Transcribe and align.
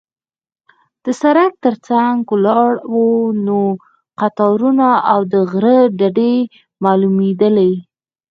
د 1.03 1.05
سړک 1.21 1.51
تر 1.63 1.75
څنګ 1.87 2.17
ولاړ 2.33 2.71
د 2.81 2.83
ونو 2.93 3.63
قطارونه 4.19 4.87
او 5.11 5.19
د 5.31 5.33
غره 5.51 5.77
ډډې 5.99 6.33
معلومېدلې. 6.83 7.73